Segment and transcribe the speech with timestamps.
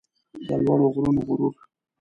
[0.47, 1.53] د لوړو غرونو غرور